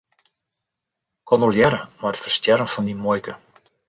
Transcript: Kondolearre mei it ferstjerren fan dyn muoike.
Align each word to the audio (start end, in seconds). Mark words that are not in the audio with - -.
Kondolearre 1.31 1.81
mei 1.99 2.11
it 2.15 2.21
ferstjerren 2.23 2.71
fan 2.73 2.87
dyn 2.89 3.01
muoike. 3.03 3.33